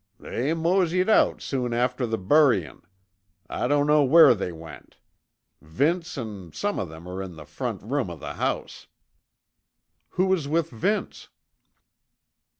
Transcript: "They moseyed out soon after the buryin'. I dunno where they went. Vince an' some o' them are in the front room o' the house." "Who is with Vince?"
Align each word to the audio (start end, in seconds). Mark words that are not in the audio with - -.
"They 0.19 0.55
moseyed 0.55 1.09
out 1.09 1.43
soon 1.43 1.73
after 1.75 2.07
the 2.07 2.17
buryin'. 2.17 2.81
I 3.47 3.67
dunno 3.67 4.01
where 4.01 4.33
they 4.33 4.51
went. 4.51 4.97
Vince 5.61 6.17
an' 6.17 6.53
some 6.53 6.79
o' 6.79 6.85
them 6.85 7.07
are 7.07 7.21
in 7.21 7.35
the 7.35 7.45
front 7.45 7.83
room 7.83 8.09
o' 8.09 8.15
the 8.17 8.33
house." 8.33 8.87
"Who 10.17 10.33
is 10.33 10.47
with 10.47 10.71
Vince?" 10.71 11.29